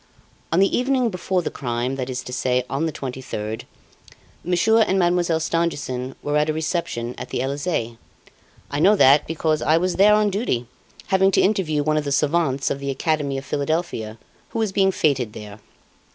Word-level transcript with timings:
On 0.51 0.57
the 0.59 0.75
evening 0.75 1.11
before 1.11 1.43
the 1.43 1.51
crime, 1.51 1.95
that 1.95 2.09
is 2.09 2.23
to 2.23 2.33
say, 2.33 2.63
on 2.67 2.87
the 2.87 2.91
23rd, 2.91 3.65
Monsieur 4.43 4.79
and 4.81 4.97
Mademoiselle 4.97 5.39
Stangerson 5.39 6.15
were 6.23 6.37
at 6.37 6.49
a 6.49 6.53
reception 6.53 7.13
at 7.19 7.29
the 7.29 7.39
Elysee. 7.39 7.99
I 8.71 8.79
know 8.79 8.95
that, 8.95 9.27
because 9.27 9.61
I 9.61 9.77
was 9.77 9.97
there 9.97 10.15
on 10.15 10.31
duty, 10.31 10.65
having 11.09 11.29
to 11.33 11.41
interview 11.41 11.83
one 11.83 11.97
of 11.97 12.03
the 12.03 12.11
savants 12.11 12.71
of 12.71 12.79
the 12.79 12.89
Academy 12.89 13.37
of 13.37 13.45
Philadelphia, 13.45 14.17
who 14.49 14.57
was 14.57 14.71
being 14.71 14.91
feted 14.91 15.33
there. 15.33 15.59